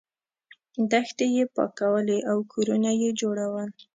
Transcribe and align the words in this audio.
دښتې 0.91 1.25
یې 1.35 1.43
پاکولې 1.55 2.19
او 2.31 2.37
کورونه 2.51 2.89
یې 3.01 3.09
جوړول. 3.19 3.69